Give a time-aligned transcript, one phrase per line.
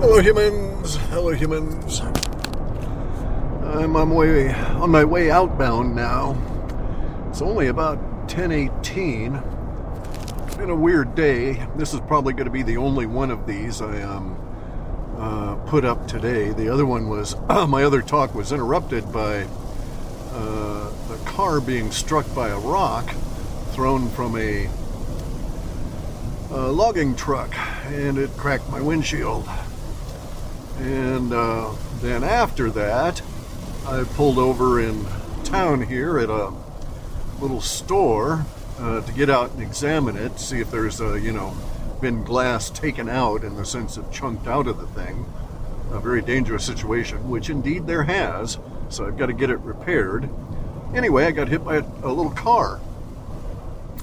[0.00, 0.94] Hello, humans.
[1.10, 2.02] Hello, humans.
[3.64, 6.38] I'm on my way on my way outbound now.
[7.28, 9.42] It's only about 10:18.
[10.46, 11.66] It's been a weird day.
[11.74, 14.38] This is probably going to be the only one of these I um,
[15.18, 16.50] uh, put up today.
[16.50, 19.48] The other one was my other talk was interrupted by
[20.32, 23.10] uh, the car being struck by a rock
[23.72, 24.68] thrown from a,
[26.52, 27.52] a logging truck,
[27.86, 29.48] and it cracked my windshield.
[30.78, 33.22] And uh, then after that,
[33.86, 35.06] I pulled over in
[35.44, 36.52] town here at a
[37.40, 38.44] little store
[38.78, 41.56] uh, to get out and examine it, see if there's a, you know,
[42.00, 45.26] been glass taken out in the sense of chunked out of the thing.
[45.90, 48.58] A very dangerous situation, which indeed there has.
[48.88, 50.28] So I've got to get it repaired.
[50.94, 52.80] Anyway, I got hit by a, a little car.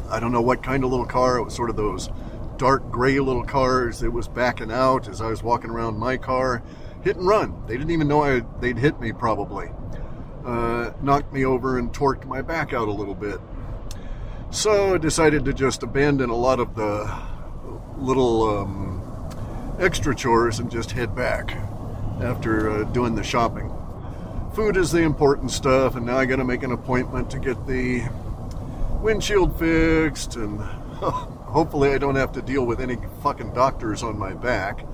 [0.10, 1.38] I don't know what kind of little car.
[1.38, 2.10] It was sort of those
[2.58, 4.04] dark gray little cars.
[4.04, 6.64] It was backing out as I was walking around my car.
[7.04, 7.56] Hit and run.
[7.68, 9.70] They didn't even know I, they'd hit me, probably.
[10.46, 13.40] Uh, knocked me over and torqued my back out a little bit.
[14.52, 17.12] So I decided to just abandon a lot of the
[17.98, 21.56] little um, extra chores and just head back
[22.22, 23.72] after uh, doing the shopping.
[24.54, 27.68] Food is the important stuff, and now I got to make an appointment to get
[27.68, 28.04] the
[29.02, 30.60] windshield fixed and
[31.56, 34.86] hopefully I don't have to deal with any fucking doctors on my back.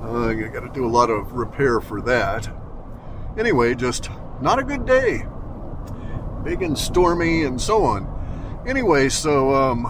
[0.00, 2.50] Uh, I got to do a lot of repair for that.
[3.38, 5.24] Anyway, just not a good day.
[6.42, 8.64] Big and stormy and so on.
[8.66, 9.86] Anyway, so um,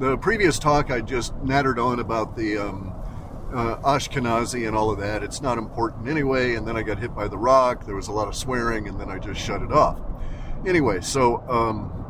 [0.00, 2.94] the previous talk I just nattered on about the um,
[3.52, 5.22] uh, Ashkenazi and all of that.
[5.22, 6.54] It's not important anyway.
[6.54, 7.84] And then I got hit by the rock.
[7.84, 10.00] There was a lot of swearing, and then I just shut it off.
[10.66, 12.05] Anyway, so um,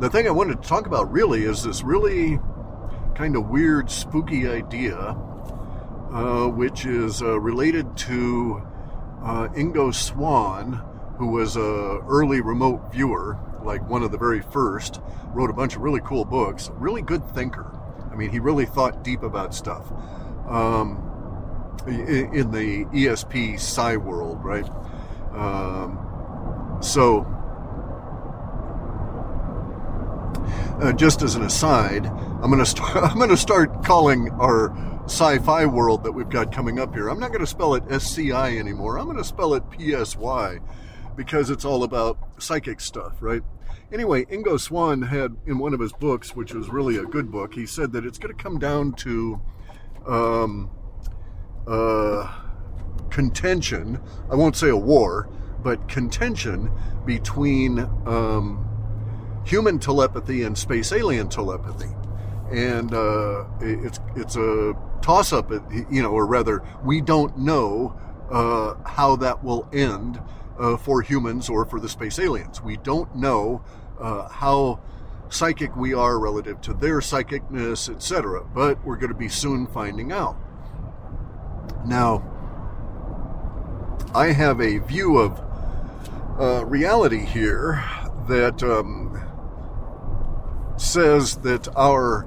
[0.00, 2.38] the thing I wanted to talk about really is this really
[3.14, 8.62] kind of weird, spooky idea, uh, which is uh, related to
[9.22, 10.82] uh, Ingo Swann,
[11.18, 15.76] who was a early remote viewer, like one of the very first, wrote a bunch
[15.76, 17.70] of really cool books, really good thinker.
[18.10, 19.90] I mean, he really thought deep about stuff.
[20.48, 21.10] Um,
[21.86, 24.68] in the ESP psi world, right?
[25.32, 27.26] Um, so
[30.80, 32.96] uh, just as an aside, I'm to start.
[33.16, 34.74] I'm to start calling our
[35.04, 37.08] sci-fi world that we've got coming up here.
[37.08, 38.98] I'm not going to spell it SCI anymore.
[38.98, 40.60] I'm going to spell it PSY
[41.16, 43.42] because it's all about psychic stuff, right?
[43.92, 47.54] Anyway, Ingo Swann had in one of his books, which was really a good book,
[47.54, 49.40] he said that it's going to come down to
[50.06, 50.70] um,
[51.66, 52.32] uh,
[53.10, 54.00] contention.
[54.30, 55.28] I won't say a war,
[55.62, 56.70] but contention
[57.04, 58.73] between um,
[59.44, 61.90] human telepathy and space alien telepathy.
[62.50, 65.50] And uh, it's it's a toss up,
[65.90, 67.98] you know, or rather, we don't know
[68.30, 70.20] uh, how that will end
[70.58, 72.62] uh, for humans or for the space aliens.
[72.62, 73.62] We don't know
[74.00, 74.80] uh, how
[75.28, 78.44] psychic we are relative to their psychicness, etc.
[78.54, 80.36] But we're going to be soon finding out.
[81.86, 82.30] Now,
[84.14, 85.40] I have a view of
[86.38, 87.84] uh, reality here
[88.28, 89.23] that um,
[90.84, 92.26] says that our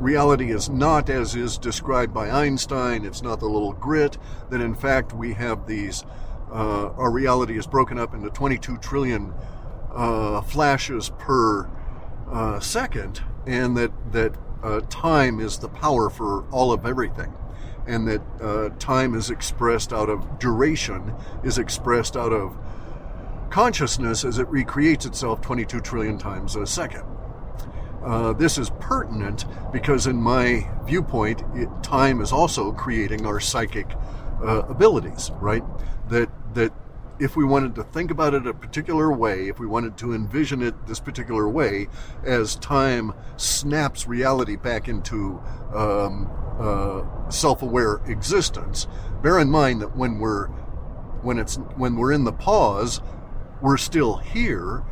[0.00, 3.04] reality is not as is described by Einstein.
[3.04, 4.18] It's not the little grit.
[4.50, 6.04] That in fact we have these.
[6.50, 9.32] Uh, our reality is broken up into 22 trillion
[9.94, 11.68] uh, flashes per
[12.30, 17.32] uh, second, and that that uh, time is the power for all of everything,
[17.86, 22.56] and that uh, time is expressed out of duration, is expressed out of
[23.50, 27.04] consciousness as it recreates itself 22 trillion times a second.
[28.04, 33.86] Uh, this is pertinent because, in my viewpoint, it, time is also creating our psychic
[34.42, 35.30] uh, abilities.
[35.40, 35.62] Right?
[36.08, 36.72] That that
[37.18, 40.62] if we wanted to think about it a particular way, if we wanted to envision
[40.62, 41.86] it this particular way,
[42.24, 45.40] as time snaps reality back into
[45.72, 48.88] um, uh, self-aware existence,
[49.22, 50.48] bear in mind that when we're
[51.22, 53.00] when it's when we're in the pause,
[53.60, 54.82] we're still here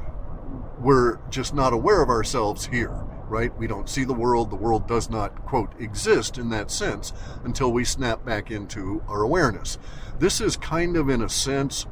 [0.80, 3.56] we're just not aware of ourselves here, right?
[3.58, 4.50] We don't see the world.
[4.50, 7.12] The world does not, quote, exist in that sense
[7.44, 9.78] until we snap back into our awareness.
[10.18, 11.86] This is kind of, in a sense,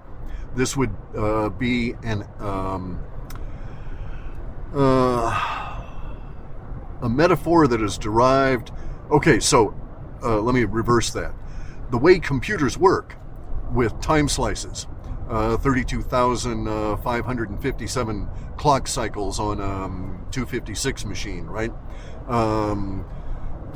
[0.54, 3.00] this would uh, be an um,
[4.74, 5.84] uh,
[7.02, 8.70] a metaphor that is derived.
[9.10, 9.74] Okay, so
[10.22, 11.32] uh, let me reverse that.
[11.90, 13.16] The way computers work
[13.72, 14.86] with time slices
[15.28, 21.72] uh, 32,557 clock cycles on um, 256 machine, right?
[22.26, 23.04] Um,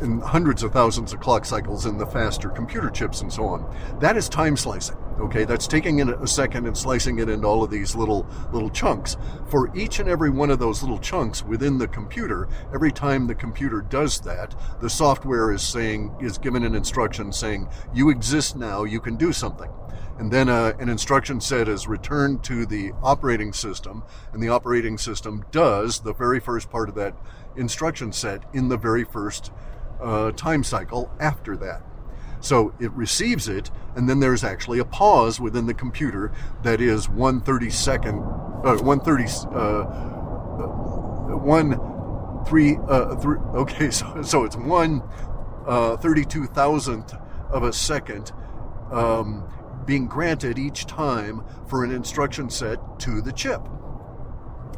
[0.01, 3.73] and hundreds of thousands of clock cycles in the faster computer chips and so on.
[4.01, 4.97] That is time slicing.
[5.21, 8.71] Okay, that's taking in a second and slicing it into all of these little little
[8.71, 9.17] chunks.
[9.49, 13.35] For each and every one of those little chunks within the computer, every time the
[13.35, 18.85] computer does that, the software is saying is given an instruction saying, "You exist now.
[18.85, 19.71] You can do something."
[20.23, 24.97] And then uh, an instruction set is returned to the operating system, and the operating
[24.97, 27.13] system does the very first part of that
[27.57, 29.51] instruction set in the very first
[30.01, 31.83] uh, time cycle after that.
[32.39, 36.31] So it receives it, and then there's actually a pause within the computer
[36.63, 44.55] that is 132nd, uh, 130, uh, uh, one three, uh, three, okay, so, so it's
[44.55, 45.03] one
[45.67, 47.13] uh, 32 thousandth
[47.51, 48.31] of a second
[48.93, 49.49] um,
[49.87, 53.61] being granted each time for an instruction set to the chip.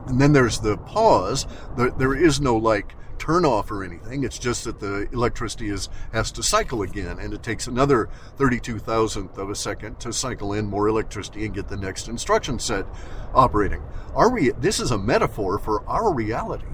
[0.06, 1.46] And then there's the pause.
[1.76, 4.22] There is no like turn off or anything.
[4.22, 8.78] It's just that the electricity is has to cycle again, and it takes another 32
[8.78, 12.86] thousandth of a second to cycle in more electricity and get the next instruction set
[13.34, 13.82] operating.
[14.14, 16.66] Our re- this is a metaphor for our reality.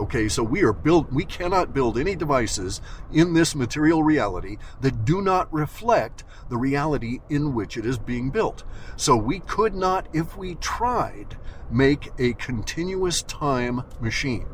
[0.00, 2.80] Okay, so we are built, we cannot build any devices
[3.12, 8.30] in this material reality that do not reflect the reality in which it is being
[8.30, 8.64] built.
[8.96, 11.36] So we could not, if we tried,
[11.70, 14.46] make a continuous time machine.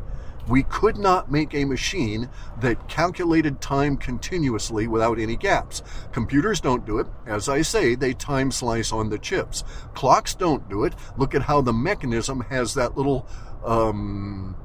[0.49, 2.29] We could not make a machine
[2.61, 5.81] that calculated time continuously without any gaps.
[6.11, 7.07] Computers don't do it.
[7.25, 9.63] As I say, they time slice on the chips.
[9.95, 10.95] Clocks don't do it.
[11.17, 13.29] Look at how the mechanism has that little
[13.65, 14.57] um,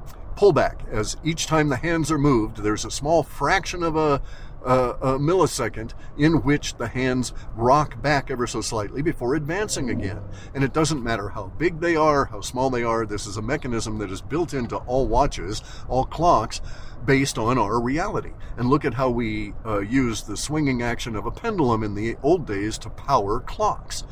[0.42, 0.92] pullback.
[0.92, 4.20] As each time the hands are moved, there's a small fraction of a
[4.64, 10.20] uh, a millisecond in which the hands rock back ever so slightly before advancing again.
[10.54, 13.42] And it doesn't matter how big they are, how small they are, this is a
[13.42, 16.60] mechanism that is built into all watches, all clocks,
[17.04, 18.30] based on our reality.
[18.56, 22.16] And look at how we uh, use the swinging action of a pendulum in the
[22.22, 24.04] old days to power clocks.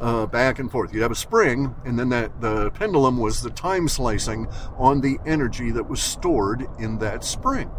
[0.00, 0.94] Uh, back and forth.
[0.94, 4.48] You'd have a spring, and then that the pendulum was the time slicing
[4.78, 7.70] on the energy that was stored in that spring.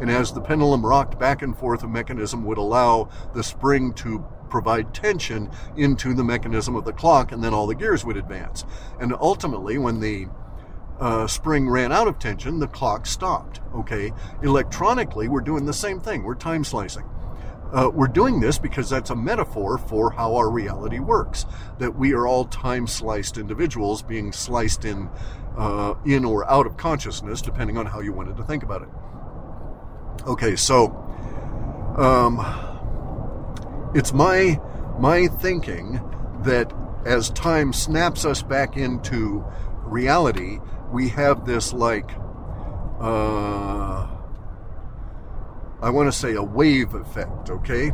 [0.00, 4.24] And as the pendulum rocked back and forth, a mechanism would allow the spring to
[4.48, 8.64] provide tension into the mechanism of the clock, and then all the gears would advance.
[8.98, 10.28] And ultimately, when the
[10.98, 13.60] uh, spring ran out of tension, the clock stopped.
[13.74, 14.12] Okay,
[14.42, 16.22] electronically, we're doing the same thing.
[16.22, 17.04] We're time slicing.
[17.72, 21.46] Uh, we're doing this because that's a metaphor for how our reality works.
[21.78, 25.10] That we are all time sliced individuals being sliced in,
[25.56, 28.88] uh, in or out of consciousness, depending on how you wanted to think about it.
[30.26, 30.88] Okay, so
[31.96, 32.40] um,
[33.94, 34.60] it's my
[34.98, 36.00] my thinking
[36.42, 36.72] that
[37.04, 39.44] as time snaps us back into
[39.84, 40.58] reality,
[40.92, 42.10] we have this like
[43.00, 44.06] uh,
[45.82, 47.92] I want to say a wave effect, okay?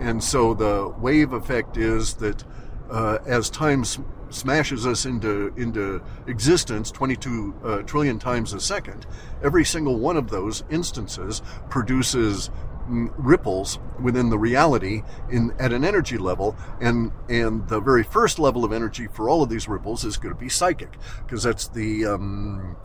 [0.00, 2.44] And so the wave effect is that
[2.90, 3.84] uh, as time
[4.30, 9.06] smashes us into into existence 22 uh, trillion times a second,
[9.42, 12.50] every single one of those instances produces
[12.88, 18.38] mm, ripples within the reality in at an energy level and and the very first
[18.38, 21.68] level of energy for all of these ripples is going to be psychic because that's
[21.68, 22.76] the um,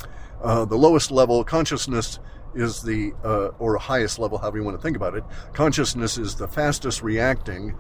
[0.42, 2.20] uh, the lowest level consciousness
[2.56, 5.24] is the uh, or highest level however you want to think about it
[5.54, 7.76] consciousness is the fastest reacting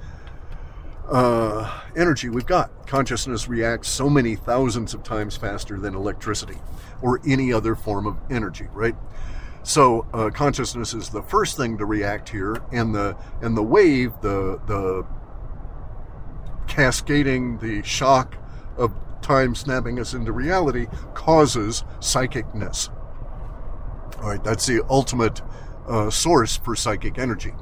[1.09, 2.87] uh, energy we've got.
[2.87, 6.57] Consciousness reacts so many thousands of times faster than electricity
[7.01, 8.95] or any other form of energy, right?
[9.63, 14.11] So uh, consciousness is the first thing to react here, and the and the wave,
[14.21, 15.05] the the
[16.67, 18.35] cascading, the shock
[18.77, 22.89] of time snapping us into reality causes psychicness.
[24.23, 25.41] Right, that's the ultimate
[25.87, 27.53] uh, source for psychic energy.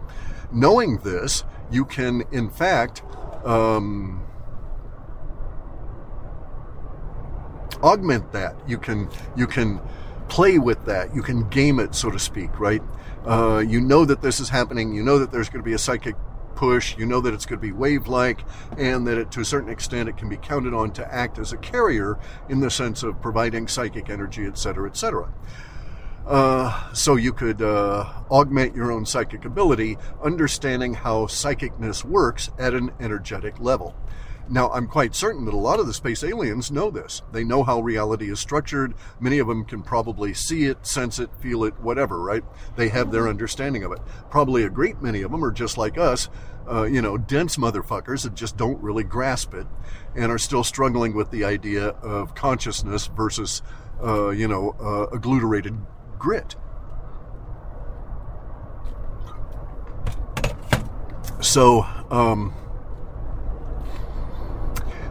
[0.52, 3.02] Knowing this, you can in fact
[3.44, 4.24] um,
[7.82, 8.56] augment that.
[8.68, 9.82] You can you can
[10.30, 11.16] play with that.
[11.16, 12.60] You can game it, so to speak.
[12.60, 12.82] Right?
[13.26, 14.94] Uh, you know that this is happening.
[14.94, 16.16] You know that there's going to be a psychic
[16.56, 16.96] push.
[16.98, 18.42] You know that it's going to be wave-like,
[18.78, 21.54] and that it, to a certain extent it can be counted on to act as
[21.54, 25.34] a carrier in the sense of providing psychic energy, etc., etc.
[26.26, 32.74] Uh, so you could uh, augment your own psychic ability, understanding how psychicness works at
[32.74, 33.96] an energetic level.
[34.50, 37.22] Now, I'm quite certain that a lot of the space aliens know this.
[37.32, 38.94] They know how reality is structured.
[39.20, 42.44] Many of them can probably see it, sense it, feel it, whatever, right?
[42.76, 44.00] They have their understanding of it.
[44.30, 46.28] Probably a great many of them are just like us,
[46.70, 49.68] uh, you know, dense motherfuckers that just don't really grasp it
[50.16, 53.62] and are still struggling with the idea of consciousness versus,
[54.04, 55.16] uh, you know, uh,
[56.22, 56.56] grit.
[61.42, 62.54] So, um,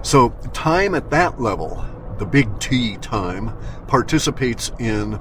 [0.02, 1.84] so time at that level,
[2.18, 3.56] the big T time,
[3.88, 5.18] participates in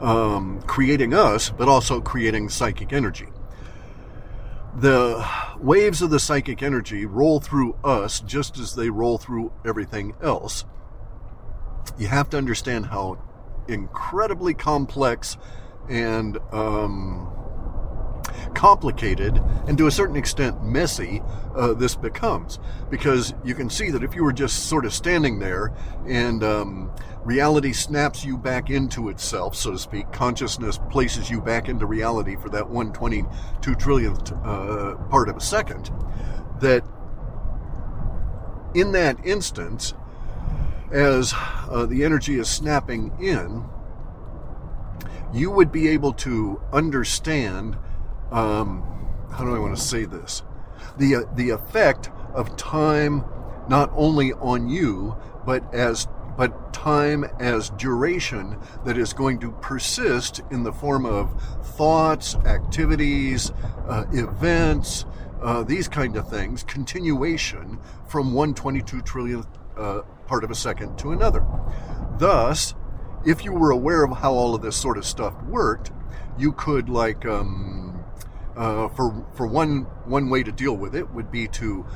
[0.00, 3.28] um, creating us, but also creating psychic energy.
[4.76, 5.26] The
[5.58, 10.64] waves of the psychic energy roll through us just as they roll through everything else.
[11.98, 13.18] You have to understand how
[13.68, 15.36] incredibly complex
[15.88, 17.32] and um,
[18.54, 21.22] complicated and to a certain extent messy
[21.54, 22.58] uh, this becomes.
[22.90, 25.72] Because you can see that if you were just sort of standing there
[26.06, 26.92] and um,
[27.24, 32.36] reality snaps you back into itself, so to speak, consciousness places you back into reality
[32.36, 35.90] for that 122 trillionth uh, part of a second,
[36.60, 36.84] that
[38.74, 39.94] in that instance,
[40.92, 43.64] as uh, the energy is snapping in,
[45.32, 47.76] you would be able to understand
[48.30, 48.82] um,
[49.32, 50.42] how do I want to say this?
[50.98, 53.24] The, uh, the effect of time
[53.68, 56.06] not only on you, but as
[56.36, 61.30] but time as duration that is going to persist in the form of
[61.76, 63.52] thoughts, activities,
[63.86, 65.04] uh, events,
[65.42, 70.98] uh, these kind of things, continuation from one 22 trillionth uh, part of a second
[70.98, 71.44] to another.
[72.18, 72.74] Thus,
[73.24, 75.90] if you were aware of how all of this sort of stuff worked,
[76.38, 78.04] you could like um,
[78.56, 81.86] uh, for for one one way to deal with it would be to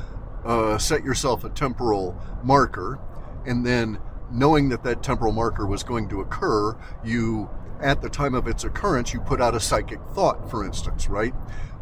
[0.44, 2.98] uh, set yourself a temporal marker,
[3.44, 3.98] and then
[4.30, 8.64] knowing that that temporal marker was going to occur, you at the time of its
[8.64, 11.34] occurrence you put out a psychic thought, for instance, right?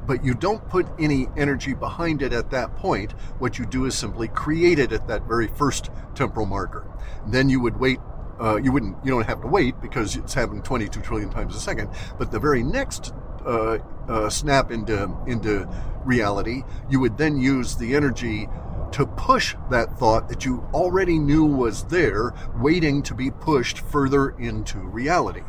[0.07, 3.13] But you don't put any energy behind it at that point.
[3.39, 6.87] What you do is simply create it at that very first temporal marker.
[7.27, 8.01] Then you would wait
[8.41, 11.61] uh, you wouldn't you don't have to wait because it's happening 22 trillion times a
[11.61, 13.15] second but the very next
[13.47, 15.69] uh, uh, snap into into
[16.05, 18.49] reality, you would then use the energy
[18.93, 24.31] to push that thought that you already knew was there, waiting to be pushed further
[24.39, 25.43] into reality.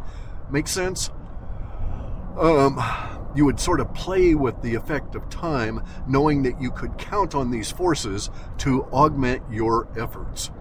[0.50, 1.10] Make sense?
[2.40, 2.78] Um,
[3.36, 7.36] you would sort of play with the effect of time, knowing that you could count
[7.36, 10.52] on these forces to augment your efforts.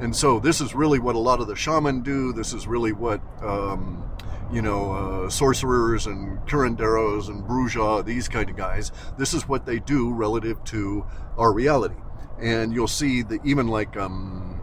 [0.00, 2.32] And so, this is really what a lot of the shaman do.
[2.32, 4.06] This is really what um,
[4.52, 8.92] you know, uh, sorcerers and curanderos and bruja, these kind of guys.
[9.18, 11.04] This is what they do relative to
[11.36, 11.96] our reality.
[12.40, 14.55] And you'll see that even like, um,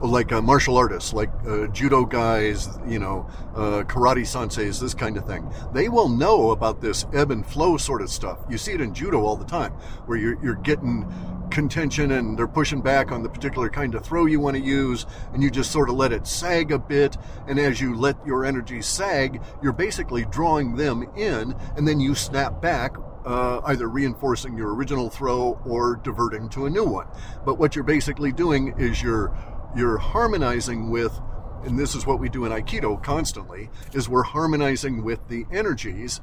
[0.00, 5.16] like uh, martial artists, like uh, judo guys, you know, uh, karate senseis, this kind
[5.16, 5.50] of thing.
[5.72, 8.38] They will know about this ebb and flow sort of stuff.
[8.48, 9.72] You see it in judo all the time,
[10.06, 11.06] where you're, you're getting
[11.50, 15.06] contention and they're pushing back on the particular kind of throw you want to use,
[15.32, 17.16] and you just sort of let it sag a bit.
[17.46, 22.14] And as you let your energy sag, you're basically drawing them in, and then you
[22.14, 27.06] snap back uh, either reinforcing your original throw or diverting to a new one.
[27.44, 29.36] But what you're basically doing is you're
[29.76, 31.18] you're harmonizing with
[31.64, 36.20] and this is what we do in aikido constantly is we're harmonizing with the energies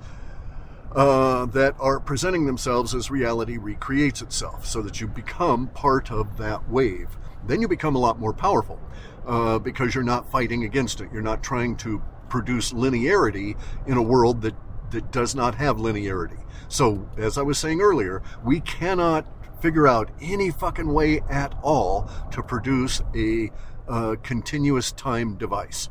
[0.96, 6.38] uh, that are presenting themselves as reality recreates itself so that you become part of
[6.38, 7.10] that wave.
[7.46, 8.80] Then you become a lot more powerful
[9.28, 11.10] uh, because you're not fighting against it.
[11.12, 14.56] You're not trying to produce linearity in a world that
[14.92, 16.40] that does not have linearity.
[16.68, 19.26] So as i was saying earlier we cannot
[19.66, 23.50] figure out any fucking way at all to produce a
[23.88, 25.90] uh, continuous time device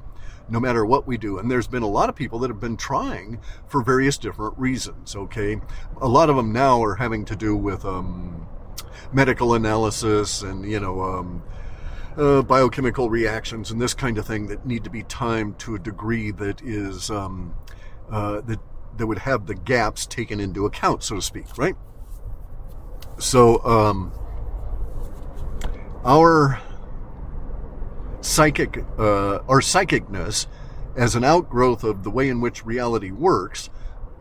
[0.49, 1.39] no matter what we do.
[1.39, 5.17] And there's been a lot of people that have been trying for various different reasons,
[5.17, 5.61] okay?
[6.01, 8.47] A lot of them now are having to do with um,
[9.13, 11.43] medical analysis and, you know, um,
[12.17, 15.81] uh, biochemical reactions and this kind of thing that need to be timed to a
[15.81, 17.57] degree that is, um,
[18.09, 18.61] uh, that,
[18.99, 21.75] that would have the gaps taken into account, so to speak, right?
[23.19, 24.13] So, um,
[26.05, 26.61] our
[28.21, 30.47] psychic, uh, our psychicness
[30.97, 33.71] as an outgrowth of the way in which reality works.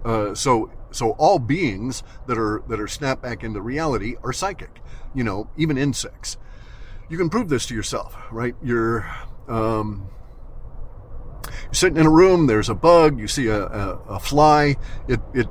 [0.06, 4.82] Uh, so, so all beings that are that are snapped back into reality are psychic.
[5.16, 6.38] You know, even insects.
[7.10, 8.56] You can prove this to yourself, right?
[8.64, 9.10] You're
[9.48, 10.08] um,
[11.46, 12.48] you're sitting in a room.
[12.48, 13.20] There's a bug.
[13.20, 14.76] You see a, a, a fly.
[15.08, 15.48] It it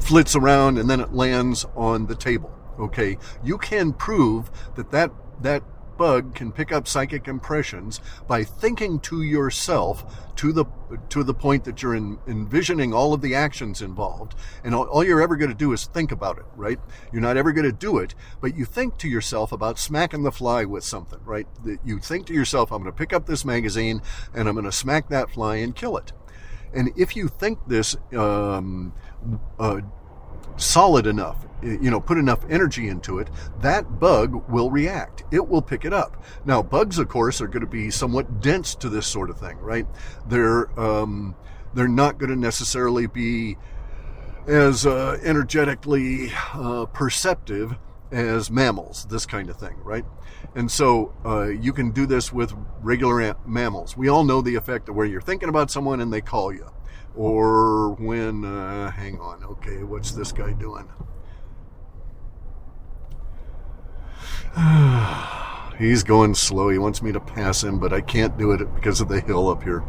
[0.00, 2.50] flits around and then it lands on the table.
[2.78, 5.10] Okay, you can prove that that
[5.42, 5.62] that
[6.00, 10.64] bug can pick up psychic impressions by thinking to yourself to the
[11.10, 14.34] to the point that you're in, envisioning all of the actions involved
[14.64, 16.78] and all, all you're ever going to do is think about it right?
[17.12, 20.32] You're not ever going to do it but you think to yourself about smacking the
[20.32, 21.46] fly with something right?
[21.64, 24.00] That you think to yourself i'm going to pick up this magazine
[24.32, 26.14] and i'm going to smack that fly and kill it.
[26.72, 28.94] And if you think this um,
[29.58, 29.82] uh,
[30.56, 33.28] solid enough, you know, put enough energy into it,
[33.60, 35.24] that bug will react.
[35.30, 36.22] It will pick it up.
[36.44, 39.58] Now, bugs, of course, are going to be somewhat dense to this sort of thing,
[39.58, 39.86] right?
[40.28, 41.34] They're um,
[41.74, 43.56] they're not going to necessarily be
[44.46, 47.76] as uh, energetically uh, perceptive
[48.10, 50.04] as mammals, this kind of thing, right?
[50.54, 53.96] And so uh, you can do this with regular mammals.
[53.96, 56.66] We all know the effect of where you're thinking about someone and they call you.
[57.14, 60.88] Or when, uh, hang on, okay, what's this guy doing?
[65.78, 66.68] He's going slow.
[66.68, 69.48] He wants me to pass him, but I can't do it because of the hill
[69.48, 69.82] up here.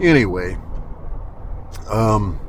[0.00, 0.56] Anyway,
[1.90, 2.40] um,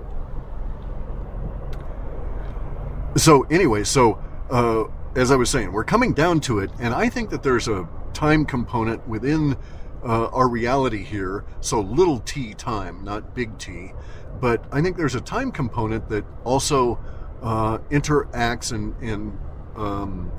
[3.18, 4.20] so anyway, so
[4.50, 7.68] uh, as I was saying, we're coming down to it, and I think that there's
[7.68, 9.58] a time component within
[10.04, 11.44] uh, our reality here.
[11.62, 13.92] So little t time, not big T,
[14.40, 17.00] but I think there's a time component that also
[17.42, 19.38] uh, interacts and, and
[19.76, 20.32] um,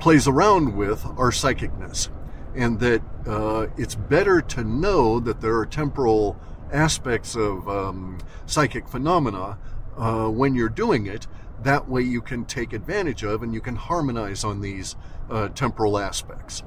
[0.00, 2.08] plays around with our psychicness,
[2.54, 6.38] and that uh, it's better to know that there are temporal
[6.72, 9.58] aspects of um, psychic phenomena
[9.96, 11.26] uh, when you're doing it
[11.62, 14.96] that way you can take advantage of and you can harmonize on these
[15.30, 16.62] uh, temporal aspects.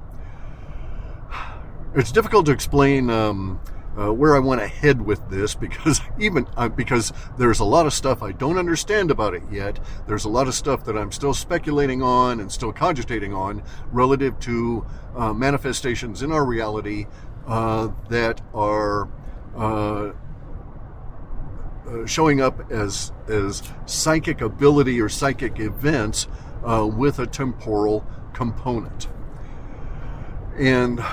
[1.95, 3.59] It's difficult to explain um,
[3.97, 7.85] uh, where I want to head with this because even uh, because there's a lot
[7.85, 9.79] of stuff I don't understand about it yet.
[10.07, 14.39] There's a lot of stuff that I'm still speculating on and still cogitating on relative
[14.41, 17.07] to uh, manifestations in our reality
[17.47, 19.09] uh, that are
[19.55, 20.11] uh,
[21.87, 26.27] uh, showing up as as psychic ability or psychic events
[26.63, 29.09] with a temporal component.
[30.57, 31.03] And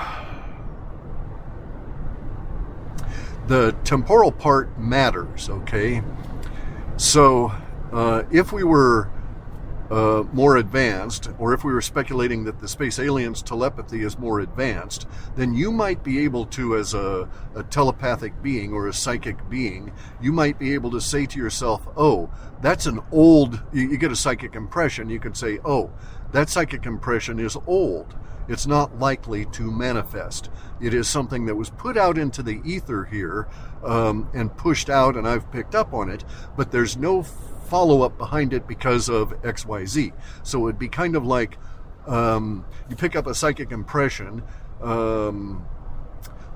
[3.48, 6.02] the temporal part matters, okay?
[6.98, 7.52] So
[7.92, 9.10] uh, if we were
[9.90, 14.40] uh, more advanced, or if we were speculating that the space aliens' telepathy is more
[14.40, 19.48] advanced, then you might be able to, as a, a, telepathic being or a psychic
[19.48, 22.28] being, you might be able to say to yourself, oh,
[22.60, 25.90] that's an old, you, you get a psychic impression, you can say, oh,
[26.32, 28.14] that psychic impression is old.
[28.48, 30.50] It's not likely to manifest.
[30.80, 33.48] It is something that was put out into the ether here
[33.84, 36.24] um, and pushed out, and I've picked up on it,
[36.56, 40.12] but there's no follow up behind it because of XYZ.
[40.42, 41.58] So it'd be kind of like
[42.06, 44.42] um, you pick up a psychic impression,
[44.82, 45.66] um,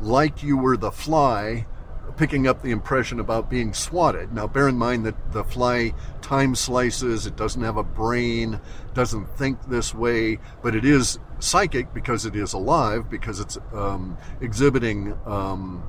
[0.01, 1.67] like you were the fly
[2.17, 4.33] picking up the impression about being swatted.
[4.33, 8.61] Now, bear in mind that the fly time slices, it doesn't have a brain,
[8.95, 14.17] doesn't think this way, but it is psychic because it is alive, because it's um,
[14.41, 15.83] exhibiting um,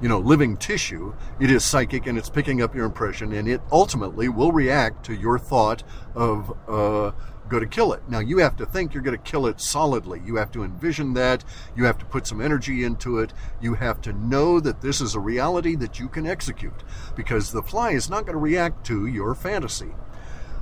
[0.00, 1.14] you know, living tissue.
[1.40, 5.14] It is psychic and it's picking up your impression and it ultimately will react to
[5.14, 5.82] your thought
[6.14, 7.12] of, uh,
[7.48, 8.02] go to kill it.
[8.08, 10.20] Now you have to think you're going to kill it solidly.
[10.24, 11.44] You have to envision that.
[11.76, 13.32] You have to put some energy into it.
[13.60, 16.82] You have to know that this is a reality that you can execute
[17.14, 19.94] because the fly is not going to react to your fantasy,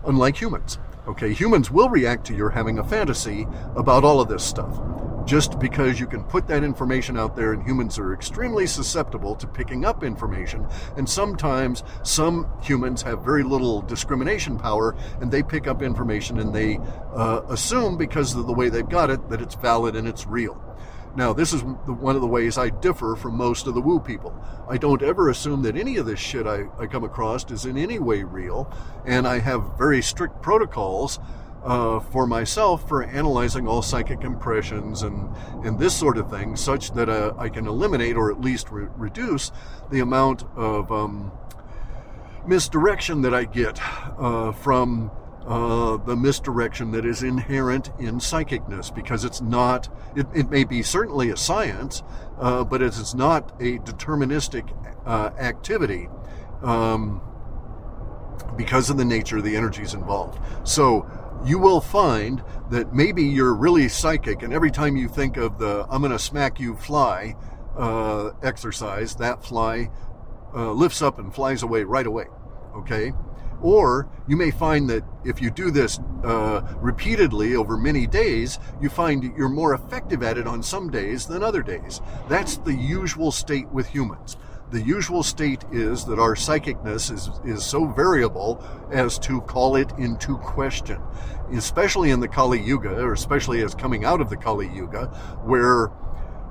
[0.04, 0.78] unlike humans.
[1.06, 4.80] Okay, humans will react to your having a fantasy about all of this stuff.
[5.26, 9.46] Just because you can put that information out there and humans are extremely susceptible to
[9.46, 15.66] picking up information and sometimes some humans have very little discrimination power and they pick
[15.66, 16.78] up information and they
[17.14, 20.58] uh, assume because of the way they've got it that it's valid and it's real
[21.16, 24.35] now, this is one of the ways I differ from most of the woo people.
[24.68, 27.79] I don't ever assume that any of this shit I, I come across is in
[27.79, 28.72] any way real,
[29.07, 31.20] and I have very strict protocols
[31.62, 36.92] uh, for myself for analyzing all psychic impressions and, and this sort of thing, such
[36.92, 39.53] that uh, I can eliminate or at least re- reduce
[39.90, 41.31] the amount of um,
[42.46, 43.81] misdirection that I get
[44.18, 45.12] uh, from
[45.46, 50.83] uh, the misdirection that is inherent in psychicness because it's not, it, it may be
[50.83, 52.02] certainly a science,
[52.38, 54.68] uh, but it's not a deterministic
[55.07, 56.09] uh, activity.
[56.62, 57.20] Um,
[58.57, 60.38] because of the nature of the energies involved.
[60.66, 61.07] So,
[61.44, 65.87] you will find that maybe you're really psychic, and every time you think of the
[65.90, 67.37] I'm going to smack you fly
[67.76, 69.90] uh, exercise, that fly
[70.54, 72.26] uh, lifts up and flies away right away.
[72.76, 73.12] Okay?
[73.62, 78.88] Or you may find that if you do this uh, repeatedly over many days, you
[78.88, 82.00] find you're more effective at it on some days than other days.
[82.28, 84.36] That's the usual state with humans
[84.74, 89.92] the usual state is that our psychicness is, is so variable as to call it
[89.98, 91.00] into question,
[91.52, 95.06] especially in the Kali Yuga, or especially as coming out of the Kali Yuga,
[95.44, 95.92] where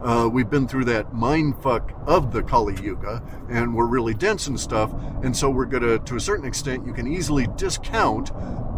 [0.03, 4.47] Uh, we've been through that mind fuck of the Kali Yuga, and we're really dense
[4.47, 4.93] and stuff.
[5.23, 8.33] And so we're gonna, to a certain extent, you can easily discount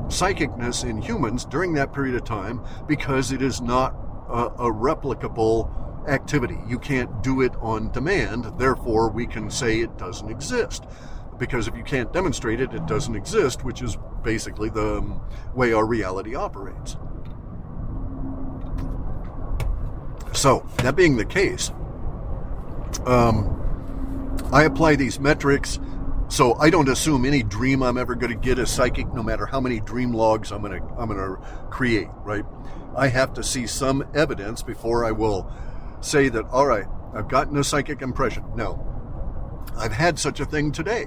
[0.08, 3.96] psychicness in humans during that period of time because it is not
[4.30, 6.60] a, a replicable activity.
[6.68, 8.60] You can't do it on demand.
[8.60, 10.86] Therefore, we can say it doesn't exist.
[11.40, 15.22] Because if you can't demonstrate it, it doesn't exist, which is basically the um,
[15.56, 16.98] way our reality operates.
[20.36, 21.72] So, that being the case,
[23.06, 23.52] um,
[24.52, 25.80] I apply these metrics
[26.28, 29.46] so I don't assume any dream I'm ever going to get is psychic, no matter
[29.46, 31.38] how many dream logs I'm going to I'm going to
[31.70, 32.08] create.
[32.24, 32.44] Right?
[32.96, 35.52] I have to see some evidence before I will
[36.02, 36.46] say that.
[36.46, 38.44] All right, I've gotten a psychic impression.
[38.56, 41.06] No, I've had such a thing today.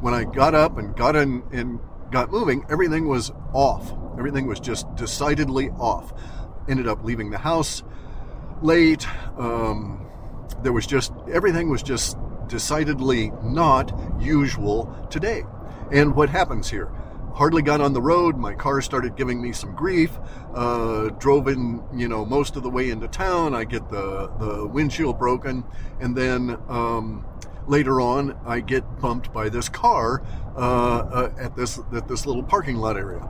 [0.00, 1.78] When I got up and got in and
[2.10, 3.92] got moving, everything was off.
[4.18, 6.12] Everything was just decidedly off.
[6.68, 7.82] Ended up leaving the house
[8.64, 9.06] late.
[9.38, 10.06] Um,
[10.62, 12.16] there was just everything was just
[12.48, 15.44] decidedly not usual today.
[15.92, 16.90] And what happens here?
[17.34, 18.36] Hardly got on the road.
[18.36, 20.12] My car started giving me some grief.
[20.54, 23.54] Uh, drove in, you know, most of the way into town.
[23.54, 25.64] I get the the windshield broken,
[26.00, 27.26] and then um,
[27.66, 30.22] later on, I get bumped by this car
[30.56, 33.28] uh, uh, at this at this little parking lot area.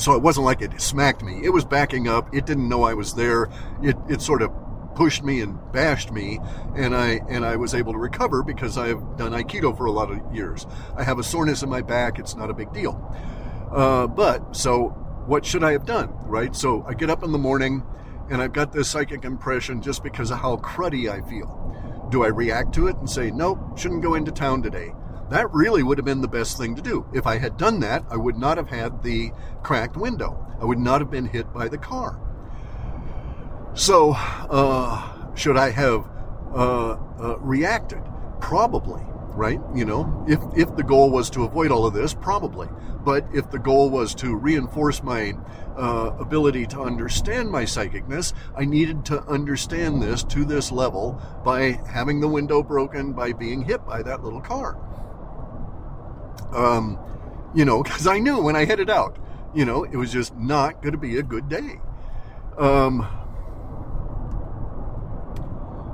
[0.00, 1.40] So it wasn't like it smacked me.
[1.44, 2.34] It was backing up.
[2.34, 3.50] It didn't know I was there.
[3.82, 4.50] It it sort of
[4.94, 6.40] pushed me and bashed me,
[6.74, 9.92] and I and I was able to recover because I have done Aikido for a
[9.92, 10.66] lot of years.
[10.96, 12.96] I have a soreness in my back; it's not a big deal.
[13.70, 14.88] Uh, but so,
[15.26, 16.10] what should I have done?
[16.24, 16.56] Right.
[16.56, 17.82] So I get up in the morning,
[18.30, 22.08] and I've got this psychic impression just because of how cruddy I feel.
[22.10, 24.92] Do I react to it and say, nope, shouldn't go into town today?
[25.30, 27.06] That really would have been the best thing to do.
[27.12, 29.30] If I had done that, I would not have had the
[29.62, 30.44] cracked window.
[30.60, 32.18] I would not have been hit by the car.
[33.74, 36.04] So, uh, should I have
[36.52, 38.02] uh, uh, reacted?
[38.40, 39.02] Probably,
[39.36, 39.60] right?
[39.72, 42.68] You know, if if the goal was to avoid all of this, probably.
[43.04, 45.34] But if the goal was to reinforce my
[45.76, 51.80] uh, ability to understand my psychicness, I needed to understand this to this level by
[51.86, 54.76] having the window broken, by being hit by that little car.
[56.52, 56.98] Um,
[57.54, 59.18] you know, because I knew when I headed out,
[59.54, 61.80] you know, it was just not going to be a good day.
[62.56, 63.06] Um,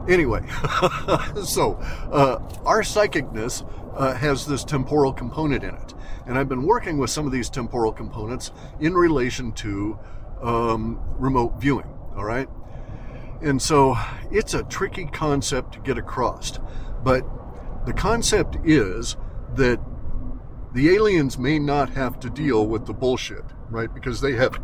[0.08, 0.40] Anyway,
[1.44, 1.74] so
[2.12, 5.94] uh, our psychicness uh, has this temporal component in it.
[6.26, 9.98] And I've been working with some of these temporal components in relation to
[10.42, 12.48] um, remote viewing, all right?
[13.42, 13.96] And so
[14.30, 16.58] it's a tricky concept to get across.
[17.02, 17.24] But
[17.84, 19.16] the concept is
[19.54, 19.80] that
[20.76, 23.92] the aliens may not have to deal with the bullshit, right?
[23.94, 24.58] Because they have,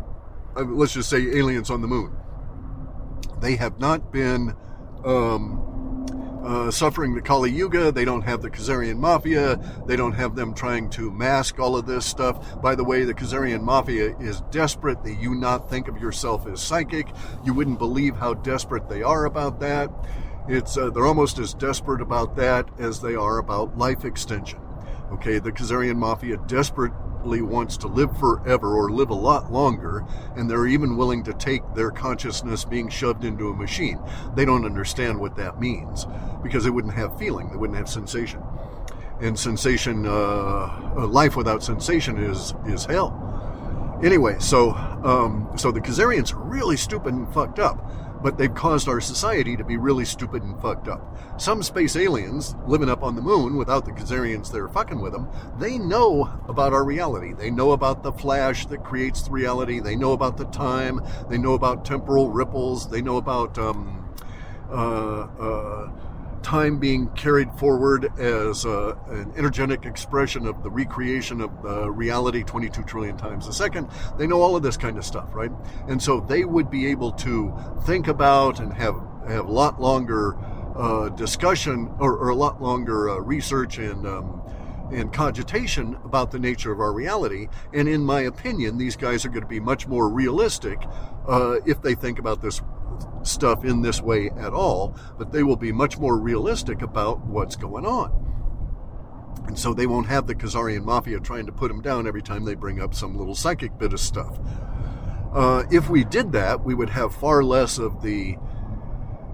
[0.55, 2.15] let's just say, aliens on the moon.
[3.41, 4.55] They have not been
[5.03, 7.91] um, uh, suffering the Kali Yuga.
[7.91, 9.55] They don't have the Khazarian Mafia.
[9.87, 12.61] They don't have them trying to mask all of this stuff.
[12.61, 15.03] By the way, the Khazarian Mafia is desperate.
[15.03, 17.07] That you not think of yourself as psychic.
[17.43, 19.89] You wouldn't believe how desperate they are about that.
[20.47, 24.59] It's uh, they're almost as desperate about that as they are about life extension.
[25.13, 30.03] Okay, the Khazarian Mafia desperately wants to live forever or live a lot longer,
[30.35, 34.01] and they're even willing to take their consciousness being shoved into a machine.
[34.35, 36.07] They don't understand what that means
[36.41, 38.41] because they wouldn't have feeling, they wouldn't have sensation.
[39.21, 43.99] And sensation, uh, life without sensation is is hell.
[44.03, 47.77] Anyway, so um, so the Khazarians are really stupid and fucked up
[48.23, 51.19] but they've caused our society to be really stupid and fucked up.
[51.37, 55.27] Some space aliens living up on the moon without the Khazarians there fucking with them,
[55.59, 57.33] they know about our reality.
[57.33, 59.79] They know about the flash that creates the reality.
[59.79, 61.01] They know about the time.
[61.29, 62.89] They know about temporal ripples.
[62.89, 64.15] They know about um,
[64.71, 65.91] uh, uh,
[66.43, 72.43] time being carried forward as uh, an energetic expression of the recreation of the reality
[72.43, 73.89] 22 trillion times a second.
[74.17, 75.51] They know all of this kind of stuff, right?
[75.87, 77.53] And so they would be able to
[77.85, 78.95] think about and have
[79.27, 80.37] have a lot longer
[80.75, 84.41] uh, discussion or, or, a lot longer uh, research and um,
[84.91, 87.47] and cogitation about the nature of our reality.
[87.73, 90.79] And in my opinion, these guys are going to be much more realistic
[91.27, 92.61] uh, if they think about this
[93.23, 97.55] stuff in this way at all, but they will be much more realistic about what's
[97.55, 98.19] going on.
[99.47, 102.45] And so they won't have the Khazarian mafia trying to put them down every time
[102.45, 104.39] they bring up some little psychic bit of stuff.
[105.33, 108.37] Uh, if we did that, we would have far less of the,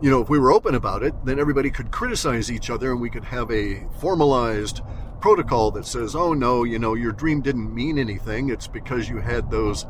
[0.02, 3.02] you know, if we were open about it, then everybody could criticize each other and
[3.02, 4.82] we could have a formalized
[5.19, 8.50] protocol that says, oh no, you know, your dream didn't mean anything.
[8.50, 9.86] It's because you had those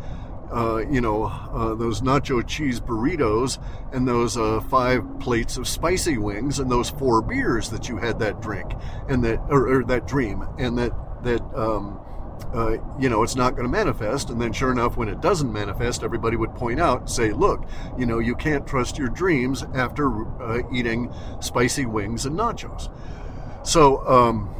[0.51, 3.62] uh, you know, uh, those nacho cheese burritos
[3.93, 8.19] and those uh, five plates of spicy wings and those four beers that you had
[8.19, 8.73] that drink
[9.07, 10.91] and that or, or that dream and that
[11.23, 11.99] that um,
[12.53, 14.29] uh, you know it's not going to manifest.
[14.29, 17.65] And then, sure enough, when it doesn't manifest, everybody would point out, say, "Look,
[17.97, 22.91] you know, you can't trust your dreams after uh, eating spicy wings and nachos."
[23.63, 24.55] So, um,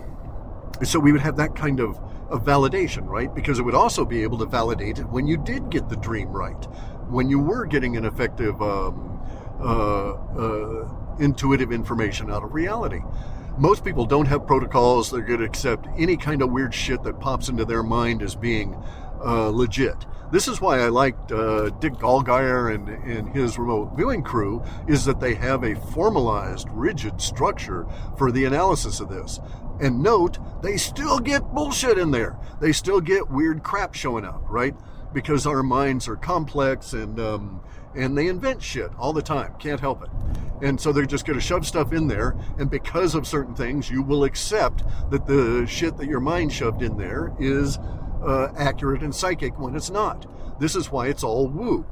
[0.84, 2.00] so we would have that kind of
[2.30, 3.34] of validation, right?
[3.34, 6.64] Because it would also be able to validate when you did get the dream right,
[7.10, 9.20] when you were getting an effective um,
[9.60, 10.90] uh, uh,
[11.20, 13.02] intuitive information out of reality.
[13.58, 17.50] Most people don't have protocols that could accept any kind of weird shit that pops
[17.50, 18.82] into their mind as being
[19.22, 20.06] uh, legit.
[20.32, 25.04] This is why I liked uh, Dick Allgire and, and his remote viewing crew, is
[25.06, 27.86] that they have a formalized, rigid structure
[28.18, 29.40] for the analysis of this.
[29.80, 32.38] And note, they still get bullshit in there.
[32.60, 34.76] They still get weird crap showing up, right?
[35.14, 37.62] Because our minds are complex and um,
[37.96, 39.54] and they invent shit all the time.
[39.58, 40.10] Can't help it.
[40.62, 42.36] And so they're just going to shove stuff in there.
[42.58, 46.82] And because of certain things, you will accept that the shit that your mind shoved
[46.82, 47.78] in there is
[48.24, 50.28] uh, accurate and psychic when it's not.
[50.60, 51.86] This is why it's all woo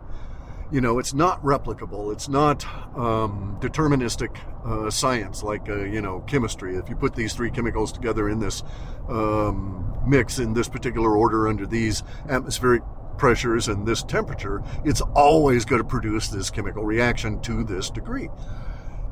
[0.71, 2.11] you know, it's not replicable.
[2.11, 2.65] It's not
[2.97, 6.75] um, deterministic uh, science like, uh, you know, chemistry.
[6.75, 8.63] If you put these three chemicals together in this
[9.07, 12.83] um, mix in this particular order under these atmospheric
[13.17, 18.29] pressures and this temperature, it's always going to produce this chemical reaction to this degree.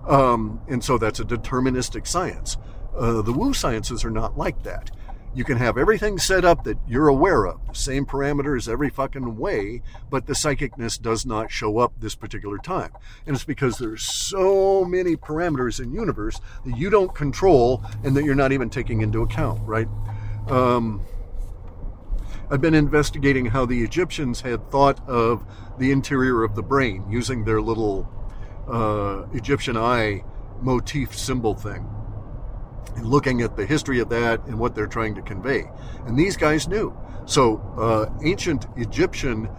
[0.08, 2.58] Um, and so that's a deterministic science.
[2.96, 4.91] Uh, the woo sciences are not like that
[5.36, 9.82] you can have everything set up that you're aware of, same parameters every fucking way,
[10.10, 12.91] but the psychicness does not show up this particular time.
[13.28, 18.24] And it's because there's so many parameters in universe that you don't control and that
[18.24, 19.89] you're not even taking into account, right?
[20.48, 21.06] Um,
[22.50, 25.45] I've been investigating how the Egyptians had thought of
[25.78, 28.10] the interior of the brain using their little
[28.71, 30.24] uh, Egyptian eye
[30.62, 31.86] motif symbol thing
[32.95, 35.69] and looking at the history of that and what they're trying to convey.
[36.05, 36.95] And these guys knew.
[37.25, 39.49] So, uh, ancient Egyptian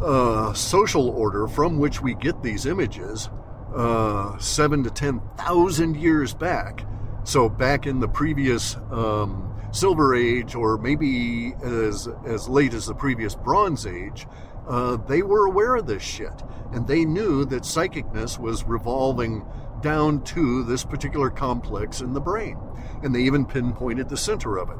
[0.00, 3.30] uh, social order from which we get these images,
[3.74, 6.84] uh, seven to ten thousand years back.
[7.24, 12.94] So, back in the previous um, Silver Age, or maybe as as late as the
[12.94, 14.26] previous Bronze Age,
[14.68, 19.44] uh, they were aware of this shit, and they knew that psychicness was revolving
[19.80, 22.58] down to this particular complex in the brain.
[23.02, 24.78] And they even pinpointed the center of it.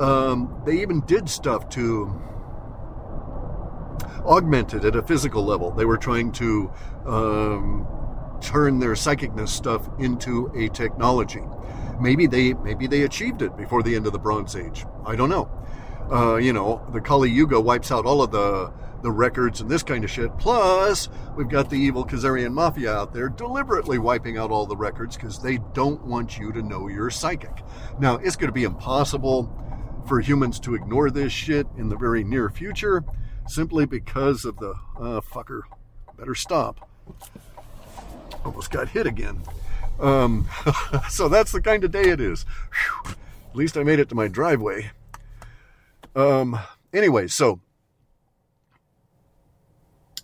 [0.00, 2.22] Um, they even did stuff to
[4.24, 5.70] augment it at a physical level.
[5.70, 6.70] They were trying to
[7.06, 7.86] um,
[8.40, 11.42] turn their psychicness stuff into a technology.
[12.00, 14.84] Maybe they maybe they achieved it before the end of the Bronze Age.
[15.04, 15.50] I don't know.
[16.10, 19.82] Uh, you know, the Kali Yuga wipes out all of the the records and this
[19.82, 20.36] kind of shit.
[20.38, 25.16] Plus, we've got the evil Khazarian mafia out there deliberately wiping out all the records
[25.16, 27.62] because they don't want you to know you're psychic.
[27.98, 29.52] Now, it's going to be impossible
[30.06, 33.04] for humans to ignore this shit in the very near future
[33.46, 35.62] simply because of the uh, fucker.
[36.16, 36.88] Better stop.
[38.44, 39.42] Almost got hit again.
[40.00, 40.48] Um,
[41.08, 42.44] so that's the kind of day it is.
[43.04, 43.14] Whew.
[43.50, 44.90] At least I made it to my driveway.
[46.14, 46.58] Um,
[46.92, 47.60] anyway, so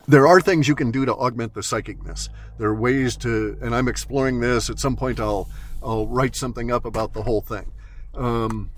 [0.06, 2.28] there are things you can do to augment the psychicness.
[2.58, 4.68] There are ways to, and I'm exploring this.
[4.70, 5.48] At some point, I'll
[5.82, 7.72] I'll write something up about the whole thing.
[8.14, 8.70] Um,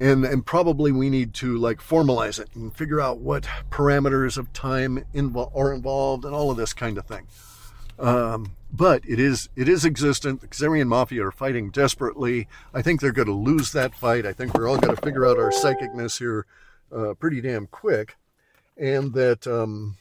[0.00, 4.52] and and probably we need to like formalize it and figure out what parameters of
[4.52, 7.26] time invo- are involved and all of this kind of thing.
[7.98, 10.40] Um, but it is it is existent.
[10.40, 12.48] The Khazarian mafia are fighting desperately.
[12.72, 14.26] I think they're going to lose that fight.
[14.26, 16.46] I think we're all going to figure out our psychicness here
[16.94, 18.16] uh, pretty damn quick
[18.76, 19.96] and that um,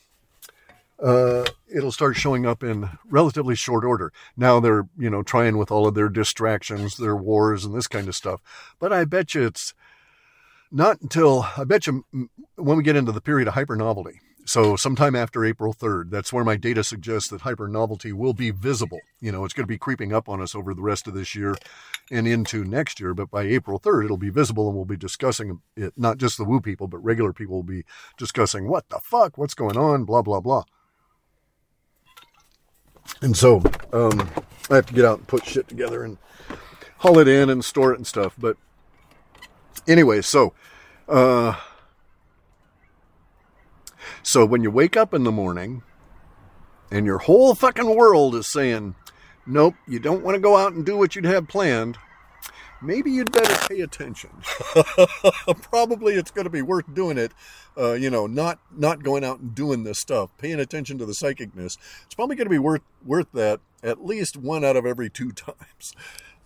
[1.02, 4.12] uh, it'll start showing up in relatively short order.
[4.38, 8.08] Now they're, you know, trying with all of their distractions, their wars, and this kind
[8.08, 8.42] of stuff.
[8.80, 9.74] But I bet you it's
[10.72, 12.06] not until, I bet you
[12.56, 14.20] when we get into the period of hyper novelty,
[14.54, 18.52] so sometime after April 3rd, that's where my data suggests that hyper novelty will be
[18.52, 19.00] visible.
[19.20, 21.34] You know, it's going to be creeping up on us over the rest of this
[21.34, 21.56] year
[22.12, 25.60] and into next year, but by April 3rd, it'll be visible and we'll be discussing
[25.76, 25.94] it.
[25.98, 27.84] Not just the woo people, but regular people will be
[28.16, 30.66] discussing what the fuck, what's going on, blah, blah, blah.
[33.24, 34.30] And so um,
[34.70, 36.20] I have to get out and put shit together and
[36.98, 38.36] haul it in and store it and stuff.
[38.38, 38.58] But
[39.88, 40.54] anyway, so
[41.10, 41.56] uh,
[44.24, 45.84] so when you wake up in the morning
[46.90, 48.96] and your whole fucking world is saying,
[49.46, 51.98] nope, you don't want to go out and do what you'd have planned,
[52.82, 54.30] maybe you'd better pay attention.
[55.62, 57.34] Probably it's going to be worth doing it.
[57.78, 61.14] Uh, you know, not not going out and doing this stuff, paying attention to the
[61.14, 61.78] psychicness.
[62.06, 65.32] It's probably going to be worth worth that at least one out of every two
[65.34, 65.96] times.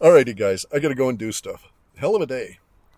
[0.02, 1.72] Alrighty, guys, I got to go and do stuff.
[1.98, 2.60] Hell of a day.